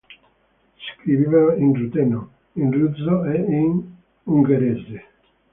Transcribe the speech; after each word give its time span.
Scriveva 0.95 1.55
in 1.57 1.75
ruteno, 1.75 2.21
in 2.53 2.71
russo 2.71 3.23
e 3.25 3.35
in 3.37 3.87
ungherese. 4.23 5.03